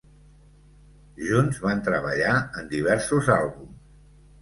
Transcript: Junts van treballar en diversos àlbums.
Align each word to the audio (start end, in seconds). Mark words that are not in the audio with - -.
Junts 1.27 1.61
van 1.67 1.85
treballar 1.91 2.35
en 2.43 2.69
diversos 2.75 3.33
àlbums. 3.39 3.83